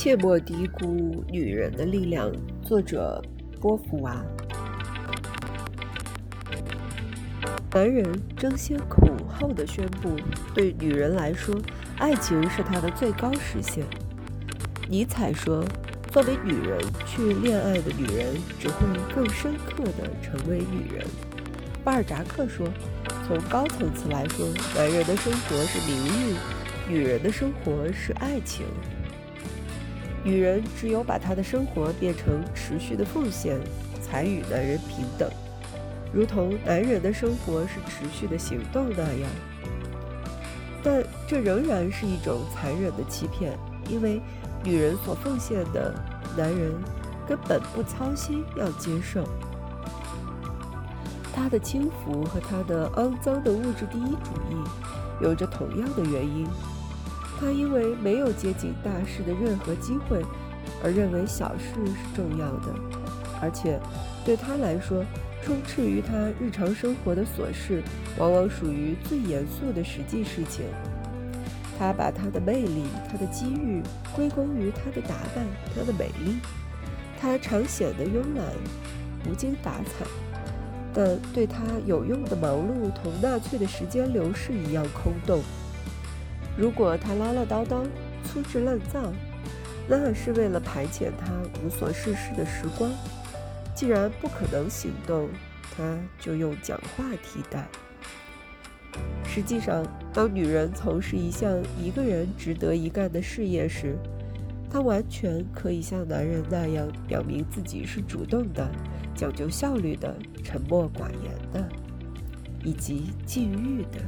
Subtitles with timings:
[0.00, 2.30] 切莫低估女人的力量。
[2.62, 3.20] 作者：
[3.60, 4.24] 波伏娃。
[7.72, 8.06] 男人
[8.36, 10.14] 争先恐后的宣布，
[10.54, 11.52] 对女人来说，
[11.96, 13.84] 爱情是他的最高实现。
[14.88, 15.64] 尼采说
[16.12, 21.04] ：“作为女人去恋爱的女人，只会更深刻地成为女人。”
[21.82, 22.68] 巴尔扎克说
[23.26, 24.46] ：“从高层次来说，
[24.76, 26.36] 男人的生活是名誉，
[26.88, 28.64] 女人的生活是爱情。”
[30.28, 33.58] 女人只有把她的生活变成持续的奉献，
[34.02, 35.26] 才与男人平等，
[36.12, 39.30] 如同男人的生活是持续的行动那样。
[40.84, 44.20] 但这仍然是一种残忍的欺骗，因为
[44.62, 45.94] 女人所奉献的，
[46.36, 46.74] 男人
[47.26, 49.24] 根本不操心要接受。
[51.34, 56.46] 他的轻浮和他的肮脏的物质第一主义，有着同样的原因。
[57.40, 60.24] 他因为没有接近大事的任何机会，
[60.82, 62.74] 而认为小事是重要的，
[63.40, 63.78] 而且
[64.24, 65.04] 对他来说，
[65.44, 67.82] 充斥于他日常生活的琐事，
[68.18, 70.64] 往往属于最严肃的实际事情。
[71.78, 73.80] 他把他的魅力、他的机遇
[74.12, 76.38] 归功于他的打扮、他的美丽。
[77.20, 78.44] 他常显得慵懒、
[79.28, 80.04] 无精打采，
[80.92, 85.40] 但对他有用的忙碌同纳粹的时间流逝一样空洞。
[86.58, 87.86] 如果他唠唠叨叨、
[88.24, 89.12] 粗制滥造，
[89.88, 91.32] 那是为了排遣他
[91.64, 92.90] 无所事事的时光。
[93.76, 95.28] 既然不可能行动，
[95.76, 97.68] 他就用讲话替代。
[99.24, 103.96] 实际上，当女人从事一项一个人值得一干的事业时，
[104.68, 108.68] 她完全可以像男人那样表明自己是主动的、
[109.14, 111.68] 讲究效率的、沉默寡言的，
[112.64, 114.00] 以及禁欲的。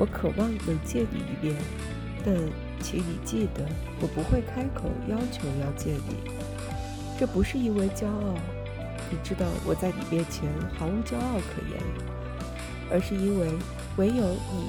[0.00, 1.54] 我渴望能见你一面，
[2.24, 2.34] 但
[2.80, 3.68] 请你记得，
[4.00, 6.30] 我不会开口要求要见你。
[7.18, 8.34] 这不是因为骄傲，
[9.10, 11.78] 你知道我在你面前毫无骄傲可言，
[12.90, 13.46] 而是因为
[13.98, 14.24] 唯有
[14.54, 14.68] 你